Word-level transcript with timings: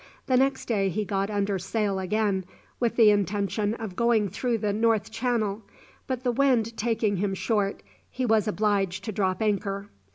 The 0.25 0.35
next 0.35 0.65
day 0.65 0.89
he 0.89 1.05
got 1.05 1.29
under 1.29 1.59
sail 1.59 1.99
again, 1.99 2.45
with 2.79 2.95
the 2.95 3.11
intention 3.11 3.75
of 3.75 3.95
going 3.95 4.29
through 4.29 4.57
the 4.57 4.73
north 4.73 5.11
channel, 5.11 5.61
but 6.07 6.23
the 6.23 6.31
wind 6.31 6.75
taking 6.75 7.17
him 7.17 7.35
short, 7.35 7.83
he 8.09 8.25
was 8.25 8.47
obliged 8.47 9.03
to 9.03 9.11
drop 9.11 9.43
anchor. 9.43 9.89